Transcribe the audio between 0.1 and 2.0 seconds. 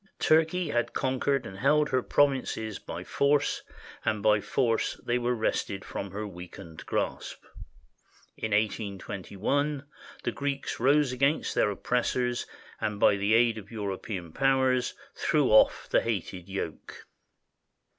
Turkey had conquered and held